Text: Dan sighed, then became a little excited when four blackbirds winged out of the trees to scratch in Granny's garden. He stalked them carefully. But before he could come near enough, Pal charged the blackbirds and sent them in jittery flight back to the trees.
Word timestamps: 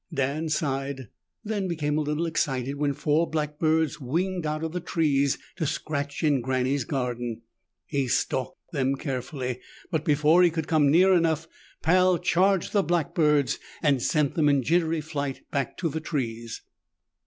Dan 0.11 0.49
sighed, 0.49 1.09
then 1.43 1.67
became 1.67 1.99
a 1.99 2.01
little 2.01 2.25
excited 2.25 2.77
when 2.77 2.91
four 2.95 3.29
blackbirds 3.29 4.01
winged 4.01 4.47
out 4.47 4.63
of 4.63 4.71
the 4.71 4.79
trees 4.79 5.37
to 5.57 5.67
scratch 5.67 6.23
in 6.23 6.41
Granny's 6.41 6.85
garden. 6.85 7.43
He 7.85 8.07
stalked 8.07 8.71
them 8.71 8.95
carefully. 8.95 9.59
But 9.91 10.03
before 10.03 10.41
he 10.41 10.49
could 10.49 10.67
come 10.67 10.89
near 10.89 11.13
enough, 11.13 11.47
Pal 11.83 12.17
charged 12.17 12.73
the 12.73 12.81
blackbirds 12.81 13.59
and 13.83 14.01
sent 14.01 14.33
them 14.33 14.49
in 14.49 14.63
jittery 14.63 15.01
flight 15.01 15.41
back 15.51 15.77
to 15.77 15.87
the 15.87 16.01
trees. 16.01 16.63